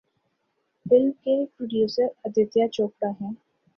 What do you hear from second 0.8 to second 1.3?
film